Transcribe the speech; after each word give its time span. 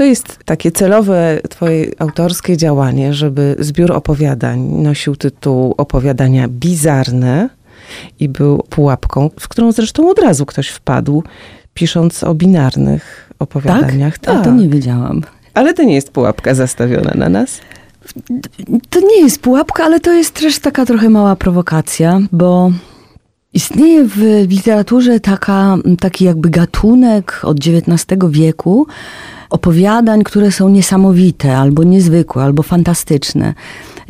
to 0.00 0.04
jest 0.04 0.38
takie 0.44 0.72
celowe 0.72 1.40
twoje 1.48 1.86
autorskie 1.98 2.56
działanie, 2.56 3.14
żeby 3.14 3.56
zbiór 3.58 3.92
opowiadań 3.92 4.60
nosił 4.60 5.16
tytuł 5.16 5.74
opowiadania 5.76 6.48
bizarne 6.48 7.48
i 8.20 8.28
był 8.28 8.62
pułapką, 8.70 9.30
w 9.40 9.48
którą 9.48 9.72
zresztą 9.72 10.10
od 10.10 10.18
razu 10.18 10.46
ktoś 10.46 10.68
wpadł, 10.68 11.22
pisząc 11.74 12.24
o 12.24 12.34
binarnych 12.34 13.30
opowiadaniach. 13.38 14.18
Tak? 14.18 14.36
A 14.36 14.44
to 14.44 14.50
nie 14.50 14.68
wiedziałam. 14.68 15.22
Ale 15.54 15.74
to 15.74 15.82
nie 15.82 15.94
jest 15.94 16.10
pułapka 16.10 16.54
zastawiona 16.54 17.12
na 17.14 17.28
nas? 17.28 17.60
To 18.90 19.00
nie 19.00 19.22
jest 19.22 19.40
pułapka, 19.40 19.84
ale 19.84 20.00
to 20.00 20.12
jest 20.12 20.34
też 20.34 20.58
taka 20.58 20.86
trochę 20.86 21.10
mała 21.10 21.36
prowokacja, 21.36 22.20
bo 22.32 22.72
istnieje 23.54 24.04
w 24.04 24.46
literaturze 24.48 25.20
taka, 25.20 25.76
taki 26.00 26.24
jakby 26.24 26.50
gatunek 26.50 27.40
od 27.42 27.58
XIX 27.58 28.18
wieku 28.28 28.86
opowiadań, 29.50 30.22
które 30.22 30.52
są 30.52 30.68
niesamowite, 30.68 31.56
albo 31.56 31.84
niezwykłe, 31.84 32.42
albo 32.42 32.62
fantastyczne. 32.62 33.54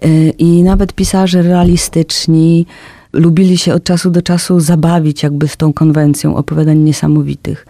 Y, 0.05 0.33
I 0.39 0.63
nawet 0.63 0.93
pisarze 0.93 1.43
realistyczni 1.43 2.67
lubili 3.13 3.59
się 3.59 3.75
od 3.75 3.85
czasu 3.85 4.11
do 4.11 4.23
czasu 4.23 4.61
zabawić 4.61 5.23
jakby 5.23 5.49
z 5.49 5.57
tą 5.57 5.73
konwencją 5.73 6.37
opowiadań 6.37 6.79
niesamowitych 6.79 7.67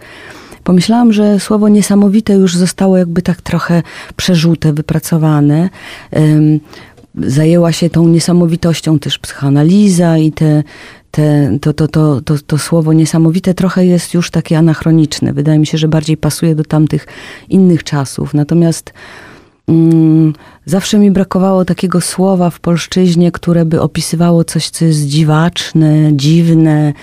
pomyślałam, 0.63 1.13
że 1.13 1.39
słowo 1.39 1.69
niesamowite 1.69 2.33
już 2.33 2.55
zostało 2.55 2.97
jakby 2.97 3.21
tak 3.21 3.41
trochę 3.41 3.83
przerzute, 4.15 4.73
wypracowane. 4.73 5.69
Zajęła 7.15 7.71
się 7.71 7.89
tą 7.89 8.07
niesamowitością 8.07 8.99
też 8.99 9.19
psychoanaliza 9.19 10.17
i 10.17 10.31
te, 10.31 10.63
te, 11.11 11.57
to, 11.61 11.73
to, 11.73 11.87
to, 11.87 12.21
to, 12.21 12.35
to 12.47 12.57
słowo 12.57 12.93
niesamowite 12.93 13.53
trochę 13.53 13.85
jest 13.85 14.13
już 14.13 14.31
takie 14.31 14.57
anachroniczne. 14.57 15.33
Wydaje 15.33 15.59
mi 15.59 15.65
się, 15.65 15.77
że 15.77 15.87
bardziej 15.87 16.17
pasuje 16.17 16.55
do 16.55 16.63
tamtych 16.63 17.07
innych 17.49 17.83
czasów. 17.83 18.33
Natomiast 18.33 18.93
mm, 19.67 20.33
Zawsze 20.71 20.99
mi 20.99 21.11
brakowało 21.11 21.65
takiego 21.65 22.01
słowa 22.01 22.49
w 22.49 22.59
polszczyźnie, 22.59 23.31
które 23.31 23.65
by 23.65 23.81
opisywało 23.81 24.43
coś, 24.43 24.69
co 24.69 24.85
jest 24.85 25.07
dziwaczne, 25.07 26.09
dziwne, 26.13 26.93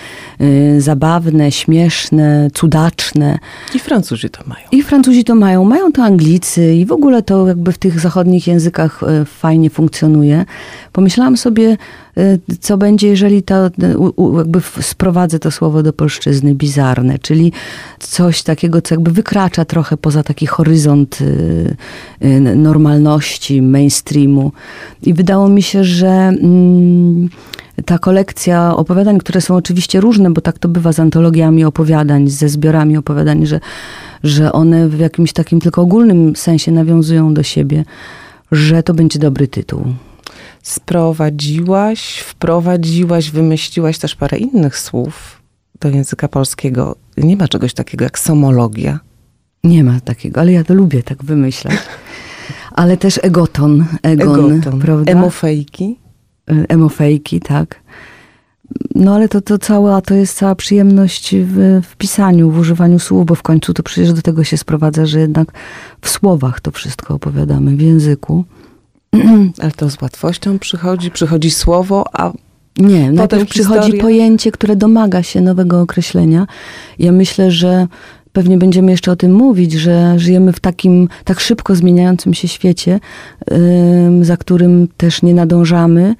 yy, 0.41 0.81
zabawne, 0.81 1.53
śmieszne, 1.53 2.51
cudaczne. 2.55 3.39
I 3.75 3.79
Francuzi 3.79 4.31
to 4.31 4.41
mają. 4.47 4.67
I 4.73 4.83
Francuzi 4.83 5.25
to 5.25 5.35
mają. 5.35 5.65
Mają 5.65 5.93
to 5.93 6.03
Anglicy 6.03 6.75
i 6.75 6.87
w 6.87 6.93
ogóle 6.93 7.23
to 7.23 7.47
jakby 7.47 7.73
w 7.73 7.79
tych 7.79 8.01
zachodnich 8.01 8.47
językach 8.47 9.01
yy, 9.03 9.25
fajnie 9.25 9.71
funkcjonuje. 9.71 10.45
Pomyślałam 10.93 11.37
sobie, 11.37 11.77
yy, 12.17 12.41
co 12.61 12.77
będzie, 12.77 13.09
jeżeli 13.09 13.43
to, 13.43 13.71
jakby 14.37 14.61
sprowadzę 14.81 15.39
to 15.39 15.51
słowo 15.51 15.83
do 15.83 15.93
polszczyzny, 15.93 16.55
bizarne, 16.55 17.19
czyli 17.19 17.53
coś 17.99 18.43
takiego, 18.43 18.83
co 18.83 18.95
jakby 18.95 19.11
wykracza 19.11 19.65
trochę 19.65 19.97
poza 19.97 20.23
taki 20.23 20.47
horyzont 20.47 21.21
y, 21.21 21.77
y, 22.25 22.41
normalności, 22.41 23.58
mainstreamu. 23.63 24.53
I 25.03 25.15
wydało 25.15 25.49
mi 25.49 25.63
się, 25.63 25.85
że 25.85 26.09
mm, 26.09 27.29
ta 27.85 27.99
kolekcja 27.99 28.77
opowiadań, 28.77 29.19
które 29.19 29.41
są 29.41 29.57
oczywiście 29.57 30.01
różne, 30.01 30.31
bo 30.31 30.41
tak 30.41 30.59
to 30.59 30.69
bywa 30.69 30.93
z 30.93 31.01
antologiami 31.01 31.65
opowiadań, 31.65 32.29
ze 32.29 32.49
zbiorami 32.49 32.97
opowiadań, 32.97 33.47
że, 33.47 33.61
że 34.23 34.53
one 34.53 34.89
w 34.89 34.99
jakimś 34.99 35.33
takim 35.33 35.61
tylko 35.61 35.83
ogólnym 35.83 36.37
sensie 36.37 36.73
nawiązują 36.73 37.35
do 37.35 37.43
siebie, 37.43 37.85
że 38.53 38.83
to 38.83 38.95
będzie 38.95 39.19
dobry 39.19 39.49
tytuł. 39.49 39.85
Sprowadziłaś, 40.63 42.19
wprowadziłaś, 42.19 43.31
wymyśliłaś 43.31 43.99
też 43.99 44.15
parę 44.15 44.39
innych 44.39 44.79
słów 44.79 45.43
do 45.81 45.89
języka 45.89 46.29
polskiego. 46.29 46.97
Nie 47.17 47.37
ma 47.37 47.49
czegoś 47.49 47.75
takiego 47.75 48.05
jak 48.05 48.19
somologia. 48.19 49.01
Nie 49.65 49.85
ma 49.85 50.01
takiego, 50.01 50.41
ale 50.41 50.53
ja 50.53 50.65
to 50.65 50.75
lubię 50.75 51.03
tak 51.03 51.25
wymyślać. 51.25 51.75
ale 52.79 52.97
też 52.97 53.21
egoton, 53.23 53.85
egon, 54.03 54.53
egoton. 54.53 54.81
prawda? 54.81 55.13
Emofejki. 55.13 55.99
E, 56.51 56.65
emofejki, 56.69 57.41
tak. 57.41 57.81
No 58.95 59.15
ale 59.15 59.29
to, 59.29 59.41
to 59.41 59.59
cała, 59.59 60.01
to 60.01 60.15
jest 60.15 60.37
cała 60.37 60.55
przyjemność 60.55 61.37
w, 61.37 61.81
w 61.83 61.97
pisaniu, 61.97 62.51
w 62.51 62.59
używaniu 62.59 62.99
słów, 62.99 63.27
bo 63.27 63.35
w 63.35 63.43
końcu 63.43 63.75
to 63.75 63.83
przecież 63.83 64.13
do 64.13 64.23
tego 64.23 64.45
się 64.45 64.57
sprowadza, 64.57 65.07
że 65.07 65.21
jednak 65.21 65.53
w 66.01 66.09
słowach 66.11 66.61
to 66.61 66.71
wszystko 66.71 67.15
opowiadamy, 67.15 67.77
w 67.77 67.81
języku. 67.81 68.45
Ale 69.63 69.71
to 69.71 69.91
z 69.91 70.03
łatwością 70.03 70.59
przychodzi, 70.59 71.11
przychodzi 71.11 71.51
słowo, 71.51 72.05
a 72.13 72.33
nie, 72.79 73.13
najpierw 73.13 73.51
przychodzi 73.51 73.81
historia. 73.81 74.03
pojęcie, 74.03 74.53
które 74.53 74.77
domaga 74.77 75.23
się 75.23 75.41
nowego 75.41 75.81
określenia. 75.81 76.47
Ja 76.99 77.13
myślę, 77.13 77.51
że 77.51 77.87
pewnie 78.39 78.59
będziemy 78.59 78.91
jeszcze 78.91 79.13
o 79.13 79.17
tym 79.17 79.33
mówić, 79.33 79.73
że 79.73 80.19
żyjemy 80.19 80.53
w 80.53 80.61
takim 80.61 81.09
tak 81.25 81.41
szybko 81.41 81.75
zmieniającym 81.75 82.35
się 82.35 82.49
świecie, 82.49 83.01
za 84.23 84.37
którym 84.37 84.89
też 84.97 85.23
nie 85.23 85.35
nadążamy, 85.35 86.15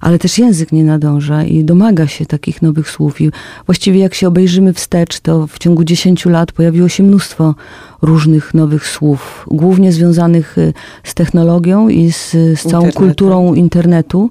ale 0.00 0.18
też 0.18 0.38
język 0.38 0.72
nie 0.72 0.84
nadąża 0.84 1.44
i 1.44 1.64
domaga 1.64 2.06
się 2.06 2.26
takich 2.26 2.62
nowych 2.62 2.90
słów. 2.90 3.20
I 3.20 3.30
właściwie 3.66 4.00
jak 4.00 4.14
się 4.14 4.28
obejrzymy 4.28 4.72
wstecz, 4.72 5.20
to 5.20 5.46
w 5.46 5.58
ciągu 5.58 5.84
10 5.84 6.26
lat 6.26 6.52
pojawiło 6.52 6.88
się 6.88 7.02
mnóstwo 7.02 7.54
różnych 8.02 8.54
nowych 8.54 8.86
słów, 8.86 9.46
głównie 9.50 9.92
związanych 9.92 10.58
y, 10.58 10.72
z 11.04 11.14
technologią 11.14 11.88
i 11.88 12.12
z, 12.12 12.30
z 12.30 12.62
całą 12.62 12.92
kulturą 12.92 13.54
internetu. 13.54 14.30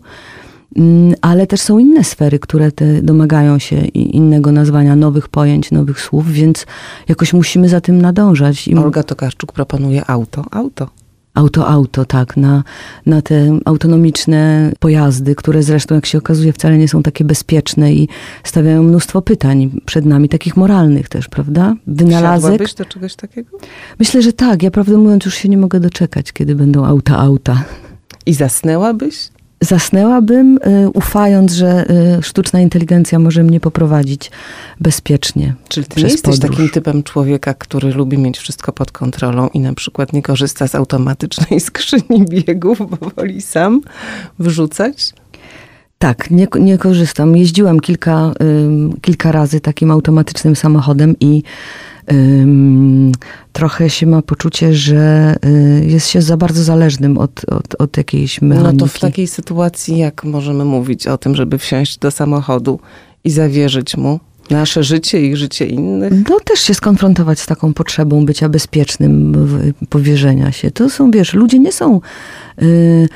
Mm, 0.76 1.14
ale 1.22 1.48
też 1.48 1.62
są 1.62 1.78
inne 1.78 2.04
sfery, 2.04 2.40
które 2.40 2.72
te 2.72 3.02
domagają 3.02 3.60
się 3.60 3.76
innego 3.96 4.52
nazwania, 4.52 4.96
nowych 4.96 5.28
pojęć, 5.28 5.72
nowych 5.72 6.02
słów, 6.02 6.32
więc 6.32 6.66
jakoś 7.08 7.34
musimy 7.34 7.70
za 7.70 7.82
tym 7.82 8.02
nadążać. 8.02 8.68
I 8.68 8.76
Olga 8.76 9.04
Tokarczuk 9.04 9.52
proponuje 9.52 10.10
auto, 10.10 10.46
auto. 10.52 10.90
Auto, 11.36 11.68
auto, 11.68 12.06
tak, 12.06 12.38
na, 12.38 12.64
na 13.06 13.22
te 13.22 13.60
autonomiczne 13.66 14.72
pojazdy, 14.80 15.36
które 15.36 15.64
zresztą, 15.64 15.96
jak 15.96 16.06
się 16.06 16.18
okazuje, 16.18 16.54
wcale 16.54 16.78
nie 16.78 16.88
są 16.88 17.04
takie 17.04 17.24
bezpieczne 17.24 17.94
i 17.94 18.10
stawiają 18.44 18.84
mnóstwo 18.84 19.22
pytań 19.22 19.82
przed 19.86 20.06
nami, 20.06 20.30
takich 20.30 20.58
moralnych 20.58 21.10
też, 21.10 21.28
prawda? 21.28 21.76
Wynalazek. 21.88 22.50
Wsiadłabyś 22.50 22.74
do 22.74 22.86
czegoś 22.86 23.16
takiego? 23.16 23.58
Myślę, 24.00 24.22
że 24.22 24.34
tak. 24.34 24.64
Ja 24.64 24.72
prawdę 24.72 24.98
mówiąc 24.98 25.26
już 25.26 25.36
się 25.36 25.50
nie 25.50 25.58
mogę 25.58 25.80
doczekać, 25.80 26.34
kiedy 26.34 26.56
będą 26.56 26.86
auta, 26.86 27.18
auta. 27.18 27.64
I 28.26 28.34
zasnęłabyś? 28.34 29.30
Zasnęłabym, 29.64 30.58
y, 30.58 30.90
ufając, 30.90 31.52
że 31.52 31.86
y, 32.20 32.24
sztuczna 32.24 32.62
inteligencja 32.62 33.20
może 33.20 33.44
mnie 33.44 33.60
poprowadzić 33.60 34.32
bezpiecznie. 34.80 35.54
Czyli 35.70 35.86
ty 35.86 36.02
nie 36.02 36.08
jesteś 36.08 36.40
podróż. 36.40 36.58
takim 36.58 36.70
typem 36.70 37.04
człowieka, 37.04 37.54
który 37.54 37.94
lubi 37.94 38.18
mieć 38.18 38.38
wszystko 38.38 38.72
pod 38.72 38.92
kontrolą 38.92 39.48
i 39.54 39.60
na 39.60 39.74
przykład 39.74 40.14
nie 40.14 40.22
korzysta 40.22 40.68
z 40.68 40.76
automatycznej 40.76 41.60
skrzyni 41.70 42.26
biegów, 42.30 42.78
bo 42.90 43.10
woli 43.16 43.42
sam 43.42 43.82
wrzucać? 44.40 45.14
Tak, 46.00 46.32
nie, 46.32 46.48
nie 46.60 46.78
korzystam. 46.78 47.38
Jeździłam 47.38 47.80
kilka, 47.80 48.32
y, 48.96 49.00
kilka 49.02 49.32
razy 49.32 49.60
takim 49.60 49.92
automatycznym 49.92 50.56
samochodem 50.56 51.16
i 51.20 51.44
trochę 53.54 53.90
się 53.90 54.06
ma 54.06 54.22
poczucie, 54.22 54.74
że 54.74 55.36
y, 55.46 55.86
jest 55.86 56.08
się 56.08 56.22
za 56.22 56.38
bardzo 56.38 56.64
zależnym 56.64 57.18
od, 57.18 57.50
od, 57.50 57.76
od 57.80 57.98
jakiejś 57.98 58.42
mechaniki. 58.42 58.78
No 58.78 58.80
to 58.80 58.88
w 58.88 59.00
takiej 59.00 59.28
sytuacji 59.28 59.98
jak 59.98 60.24
możemy 60.24 60.66
mówić 60.66 61.08
o 61.08 61.18
tym, 61.18 61.36
żeby 61.36 61.58
wsiąść 61.58 61.98
do 61.98 62.12
samochodu 62.12 62.80
i 63.24 63.32
zawierzyć 63.32 63.98
mu 63.98 64.20
nasze 64.50 64.84
życie 64.84 65.22
i 65.22 65.36
życie 65.36 65.66
innych? 65.66 66.14
No 66.30 66.40
też 66.40 66.60
się 66.60 66.74
skonfrontować 66.74 67.40
z 67.40 67.46
taką 67.46 67.74
potrzebą 67.74 68.26
bycia 68.26 68.50
bezpiecznym, 68.50 69.36
powierzenia 69.90 70.52
się. 70.52 70.72
To 70.72 70.90
są, 70.90 71.12
wiesz, 71.12 71.34
ludzie 71.34 71.60
nie 71.60 71.72
są... 71.72 72.02
Yy, 72.62 73.08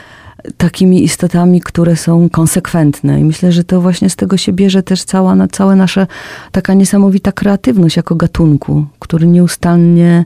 takimi 0.57 1.03
istotami, 1.03 1.61
które 1.61 1.95
są 1.95 2.29
konsekwentne. 2.29 3.19
I 3.19 3.23
myślę, 3.23 3.51
że 3.51 3.63
to 3.63 3.81
właśnie 3.81 4.09
z 4.09 4.15
tego 4.15 4.37
się 4.37 4.53
bierze 4.53 4.83
też 4.83 5.03
cała, 5.03 5.47
cała 5.51 5.75
nasza 5.75 6.07
taka 6.51 6.73
niesamowita 6.73 7.31
kreatywność 7.31 7.97
jako 7.97 8.15
gatunku, 8.15 8.85
który 8.99 9.27
nieustannie 9.27 10.25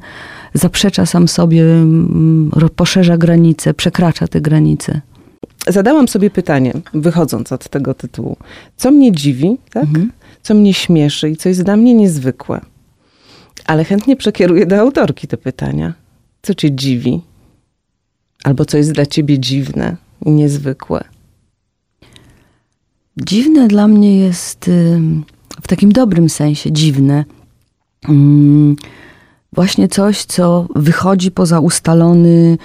zaprzecza 0.53 1.05
sam 1.05 1.27
sobie, 1.27 1.63
mm, 1.63 2.51
poszerza 2.75 3.17
granice, 3.17 3.73
przekracza 3.73 4.27
te 4.27 4.41
granice. 4.41 5.01
Zadałam 5.67 6.07
sobie 6.07 6.29
pytanie, 6.29 6.73
wychodząc 6.93 7.51
od 7.51 7.69
tego 7.69 7.93
tytułu. 7.93 8.37
Co 8.77 8.91
mnie 8.91 9.11
dziwi, 9.11 9.57
tak? 9.71 9.83
Mhm. 9.83 10.11
co 10.41 10.53
mnie 10.53 10.73
śmieszy 10.73 11.29
i 11.29 11.37
co 11.37 11.49
jest 11.49 11.63
dla 11.63 11.77
mnie 11.77 11.93
niezwykłe? 11.93 12.61
Ale 13.65 13.83
chętnie 13.83 14.15
przekieruję 14.15 14.65
do 14.65 14.79
autorki 14.79 15.27
te 15.27 15.37
pytania. 15.37 15.93
Co 16.41 16.53
cię 16.53 16.71
dziwi? 16.71 17.21
Albo 18.43 18.65
co 18.65 18.77
jest 18.77 18.91
dla 18.91 19.05
ciebie 19.05 19.39
dziwne 19.39 19.97
i 20.25 20.31
niezwykłe? 20.31 21.03
Dziwne 23.17 23.67
dla 23.67 23.87
mnie 23.87 24.19
jest 24.19 24.69
w 25.61 25.67
takim 25.67 25.91
dobrym 25.91 26.29
sensie 26.29 26.71
dziwne. 26.71 27.25
Właśnie 29.53 29.87
coś, 29.87 30.23
co 30.23 30.67
wychodzi 30.75 31.31
poza 31.31 31.59
ustalony, 31.59 32.57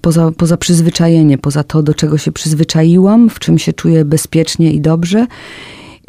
poza, 0.00 0.32
poza 0.32 0.56
przyzwyczajenie, 0.56 1.38
poza 1.38 1.64
to, 1.64 1.82
do 1.82 1.94
czego 1.94 2.18
się 2.18 2.32
przyzwyczaiłam, 2.32 3.30
w 3.30 3.38
czym 3.38 3.58
się 3.58 3.72
czuję 3.72 4.04
bezpiecznie 4.04 4.72
i 4.72 4.80
dobrze 4.80 5.26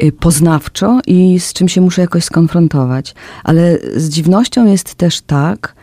y, 0.02 0.12
poznawczo 0.12 1.00
i 1.06 1.40
z 1.40 1.52
czym 1.52 1.68
się 1.68 1.80
muszę 1.80 2.00
jakoś 2.00 2.24
skonfrontować. 2.24 3.14
Ale 3.44 3.78
z 3.96 4.08
dziwnością 4.08 4.66
jest 4.66 4.94
też 4.94 5.20
tak, 5.20 5.74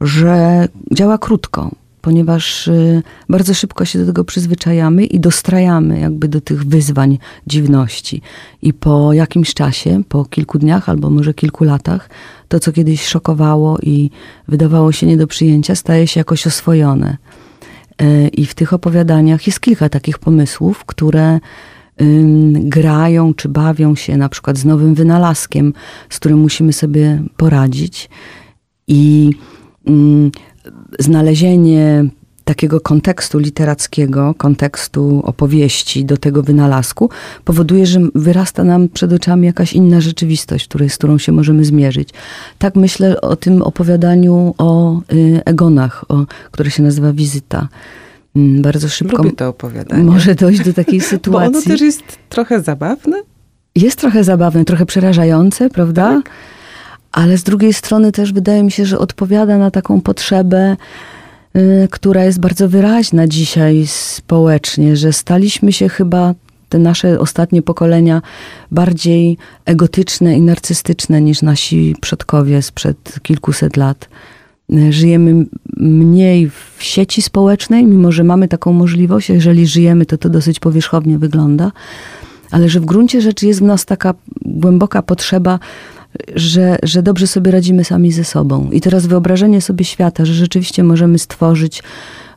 że 0.00 0.68
działa 0.92 1.18
krótko, 1.18 1.70
ponieważ 2.02 2.68
y, 2.68 3.02
bardzo 3.28 3.54
szybko 3.54 3.84
się 3.84 3.98
do 3.98 4.06
tego 4.06 4.24
przyzwyczajamy 4.24 5.04
i 5.04 5.20
dostrajamy 5.20 6.00
jakby 6.00 6.28
do 6.28 6.40
tych 6.40 6.64
wyzwań 6.64 7.18
dziwności. 7.46 8.22
I 8.62 8.72
po 8.72 9.12
jakimś 9.12 9.54
czasie, 9.54 10.02
po 10.08 10.24
kilku 10.24 10.58
dniach 10.58 10.88
albo 10.88 11.10
może 11.10 11.34
kilku 11.34 11.64
latach, 11.64 12.10
to 12.48 12.60
co 12.60 12.72
kiedyś 12.72 13.06
szokowało 13.06 13.78
i 13.82 14.10
wydawało 14.48 14.92
się 14.92 15.06
nie 15.06 15.16
do 15.16 15.26
przyjęcia, 15.26 15.74
staje 15.74 16.06
się 16.06 16.20
jakoś 16.20 16.46
oswojone. 16.46 17.16
Y, 18.02 18.28
I 18.28 18.46
w 18.46 18.54
tych 18.54 18.72
opowiadaniach 18.72 19.46
jest 19.46 19.60
kilka 19.60 19.88
takich 19.88 20.18
pomysłów, 20.18 20.84
które 20.84 21.40
grają 22.54 23.34
czy 23.34 23.48
bawią 23.48 23.94
się 23.94 24.16
na 24.16 24.28
przykład 24.28 24.58
z 24.58 24.64
nowym 24.64 24.94
wynalazkiem, 24.94 25.72
z 26.08 26.16
którym 26.18 26.38
musimy 26.38 26.72
sobie 26.72 27.22
poradzić. 27.36 28.10
I 28.88 29.30
znalezienie 30.98 32.04
takiego 32.44 32.80
kontekstu 32.80 33.38
literackiego, 33.38 34.34
kontekstu 34.38 35.22
opowieści 35.24 36.04
do 36.04 36.16
tego 36.16 36.42
wynalazku, 36.42 37.10
powoduje, 37.44 37.86
że 37.86 38.00
wyrasta 38.14 38.64
nam 38.64 38.88
przed 38.88 39.12
oczami 39.12 39.46
jakaś 39.46 39.72
inna 39.72 40.00
rzeczywistość, 40.00 40.68
której, 40.68 40.90
z 40.90 40.98
którą 40.98 41.18
się 41.18 41.32
możemy 41.32 41.64
zmierzyć. 41.64 42.08
Tak 42.58 42.76
myślę 42.76 43.20
o 43.20 43.36
tym 43.36 43.62
opowiadaniu 43.62 44.54
o 44.58 45.00
y, 45.12 45.40
Egonach, 45.44 46.04
o, 46.08 46.26
które 46.50 46.70
się 46.70 46.82
nazywa 46.82 47.12
Wizyta. 47.12 47.68
Mm, 48.36 48.62
bardzo 48.62 48.88
szybko 48.88 49.22
Lubię 49.22 49.36
to 49.36 49.48
opowiadanie. 49.48 50.04
może 50.04 50.34
dojść 50.34 50.64
do 50.64 50.72
takiej 50.84 51.00
sytuacji. 51.00 51.52
Bo 51.52 51.58
ono 51.58 51.66
też 51.66 51.80
jest 51.80 52.02
trochę 52.28 52.60
zabawne. 52.60 53.22
Jest 53.74 53.98
trochę 53.98 54.24
zabawne, 54.24 54.64
trochę 54.64 54.86
przerażające, 54.86 55.70
prawda? 55.70 56.22
Tak. 56.22 56.30
Ale 57.12 57.38
z 57.38 57.42
drugiej 57.42 57.72
strony 57.72 58.12
też 58.12 58.32
wydaje 58.32 58.62
mi 58.62 58.70
się, 58.70 58.86
że 58.86 58.98
odpowiada 58.98 59.58
na 59.58 59.70
taką 59.70 60.00
potrzebę, 60.00 60.76
y, 61.56 61.88
która 61.90 62.24
jest 62.24 62.40
bardzo 62.40 62.68
wyraźna 62.68 63.28
dzisiaj 63.28 63.86
społecznie, 63.86 64.96
że 64.96 65.12
staliśmy 65.12 65.72
się 65.72 65.88
chyba 65.88 66.34
te 66.68 66.78
nasze 66.78 67.20
ostatnie 67.20 67.62
pokolenia 67.62 68.22
bardziej 68.70 69.38
egotyczne 69.64 70.36
i 70.36 70.40
narcystyczne 70.40 71.20
niż 71.20 71.42
nasi 71.42 71.96
przodkowie 72.00 72.62
sprzed 72.62 73.18
kilkuset 73.22 73.76
lat. 73.76 74.08
Żyjemy 74.90 75.46
mniej 75.76 76.50
w 76.50 76.76
sieci 76.78 77.22
społecznej, 77.22 77.86
mimo 77.86 78.12
że 78.12 78.24
mamy 78.24 78.48
taką 78.48 78.72
możliwość. 78.72 79.28
Jeżeli 79.28 79.66
żyjemy, 79.66 80.06
to 80.06 80.18
to 80.18 80.28
dosyć 80.28 80.60
powierzchownie 80.60 81.18
wygląda, 81.18 81.72
ale 82.50 82.68
że 82.68 82.80
w 82.80 82.84
gruncie 82.84 83.20
rzeczy 83.20 83.46
jest 83.46 83.60
w 83.60 83.64
nas 83.64 83.84
taka 83.84 84.14
głęboka 84.42 85.02
potrzeba 85.02 85.58
że, 86.34 86.76
że 86.82 87.02
dobrze 87.02 87.26
sobie 87.26 87.50
radzimy 87.50 87.84
sami 87.84 88.12
ze 88.12 88.24
sobą. 88.24 88.70
I 88.70 88.80
teraz 88.80 89.06
wyobrażenie 89.06 89.60
sobie 89.60 89.84
świata, 89.84 90.24
że 90.24 90.34
rzeczywiście 90.34 90.82
możemy 90.82 91.18
stworzyć 91.18 91.82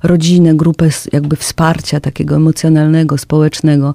rodzinę, 0.03 0.55
grupę 0.55 0.89
jakby 1.13 1.35
wsparcia 1.35 1.99
takiego 1.99 2.35
emocjonalnego, 2.35 3.17
społecznego 3.17 3.93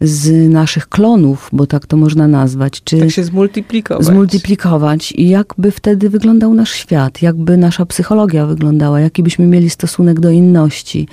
z 0.00 0.50
naszych 0.50 0.88
klonów, 0.88 1.48
bo 1.52 1.66
tak 1.66 1.86
to 1.86 1.96
można 1.96 2.28
nazwać. 2.28 2.82
Czy 2.84 2.98
tak 2.98 3.10
się 3.10 3.24
zmultiplikować. 3.24 4.06
Zmultiplikować 4.06 5.12
i 5.12 5.28
jakby 5.28 5.70
wtedy 5.70 6.10
wyglądał 6.10 6.54
nasz 6.54 6.70
świat, 6.70 7.22
jakby 7.22 7.56
nasza 7.56 7.86
psychologia 7.86 8.46
wyglądała, 8.46 9.00
jaki 9.00 9.22
byśmy 9.22 9.46
mieli 9.46 9.70
stosunek 9.70 10.20
do 10.20 10.30
inności 10.30 11.08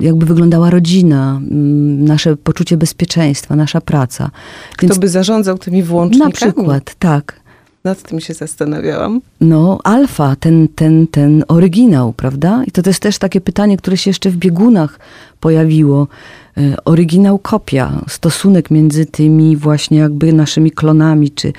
jakby 0.00 0.26
wyglądała 0.26 0.70
rodzina, 0.70 1.40
mm, 1.50 2.04
nasze 2.04 2.36
poczucie 2.36 2.76
bezpieczeństwa, 2.76 3.56
nasza 3.56 3.80
praca. 3.80 4.30
Kto 4.72 4.86
Więc, 4.86 4.98
by 4.98 5.08
zarządzał 5.08 5.58
tymi 5.58 5.82
włącznikami? 5.82 6.32
Na 6.32 6.36
przykład, 6.36 6.94
tak. 6.98 7.40
Nad 7.84 8.02
tym 8.02 8.20
się 8.20 8.34
zastanawiałam. 8.34 9.20
No, 9.40 9.78
alfa, 9.84 10.36
ten, 10.36 10.68
ten, 10.68 11.06
ten 11.06 11.44
oryginał, 11.48 12.12
prawda? 12.12 12.64
I 12.66 12.70
to 12.70 12.82
jest 12.86 13.00
też 13.00 13.18
takie 13.18 13.40
pytanie, 13.40 13.76
które 13.76 13.96
się 13.96 14.10
jeszcze 14.10 14.30
w 14.30 14.36
biegunach 14.36 14.98
pojawiło. 15.40 16.08
E, 16.56 16.84
oryginał, 16.84 17.38
kopia, 17.38 18.04
stosunek 18.08 18.70
między 18.70 19.06
tymi 19.06 19.56
właśnie 19.56 19.98
jakby 19.98 20.32
naszymi 20.32 20.70
klonami 20.70 21.30
czy, 21.30 21.52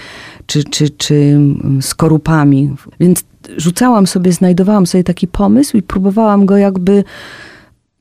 czy, 0.48 0.64
czy, 0.64 0.90
czy 0.90 1.16
mm, 1.16 1.82
skorupami. 1.82 2.76
Więc 3.00 3.24
rzucałam 3.58 4.08
sobie, 4.08 4.32
znajdowałam 4.32 4.88
sobie 4.88 5.04
taki 5.04 5.28
pomysł 5.28 5.78
i 5.78 5.82
próbowałam 5.82 6.46
go 6.46 6.58
jakby 6.58 7.04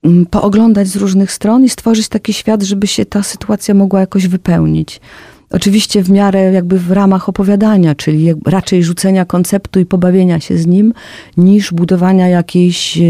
mm, 0.02 0.26
pooglądać 0.26 0.88
z 0.88 0.96
różnych 0.96 1.32
stron 1.32 1.64
i 1.64 1.68
stworzyć 1.68 2.08
taki 2.08 2.32
świat, 2.32 2.62
żeby 2.62 2.86
się 2.86 3.06
ta 3.06 3.22
sytuacja 3.22 3.74
mogła 3.74 4.00
jakoś 4.00 4.28
wypełnić. 4.28 5.00
Oczywiście 5.50 6.02
w 6.02 6.10
miarę 6.10 6.52
jakby 6.52 6.78
w 6.78 6.90
ramach 6.92 7.28
opowiadania, 7.28 7.94
czyli 7.94 8.34
raczej 8.46 8.84
rzucenia 8.84 9.24
konceptu 9.24 9.80
i 9.80 9.86
pobawienia 9.86 10.40
się 10.40 10.58
z 10.58 10.66
nim, 10.66 10.92
niż 11.36 11.72
budowania 11.72 12.28
jakiejś 12.28 12.98
e, 12.98 13.00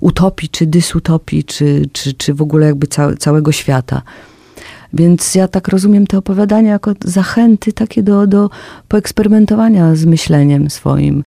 utopii, 0.00 0.48
czy 0.48 0.66
dysutopii, 0.66 1.44
czy, 1.44 1.88
czy, 1.92 2.14
czy 2.14 2.34
w 2.34 2.42
ogóle 2.42 2.66
jakby 2.66 2.86
całe, 2.86 3.16
całego 3.16 3.52
świata. 3.52 4.02
Więc 4.92 5.34
ja 5.34 5.48
tak 5.48 5.68
rozumiem 5.68 6.06
te 6.06 6.18
opowiadania 6.18 6.70
jako 6.70 6.92
zachęty 7.04 7.72
takie 7.72 8.02
do, 8.02 8.26
do 8.26 8.50
poeksperymentowania 8.88 9.94
z 9.94 10.04
myśleniem 10.04 10.70
swoim. 10.70 11.22